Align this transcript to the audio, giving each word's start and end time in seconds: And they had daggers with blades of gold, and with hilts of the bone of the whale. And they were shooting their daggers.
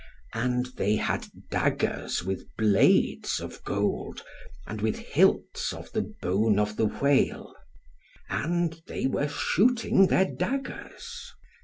And 0.33 0.65
they 0.77 0.95
had 0.95 1.27
daggers 1.51 2.23
with 2.23 2.47
blades 2.57 3.39
of 3.39 3.63
gold, 3.63 4.23
and 4.65 4.81
with 4.81 4.97
hilts 4.97 5.71
of 5.73 5.91
the 5.91 6.01
bone 6.23 6.57
of 6.57 6.75
the 6.75 6.87
whale. 6.87 7.53
And 8.27 8.81
they 8.87 9.05
were 9.05 9.27
shooting 9.29 10.07
their 10.07 10.25
daggers. 10.25 11.33